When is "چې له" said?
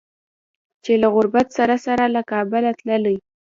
0.83-1.07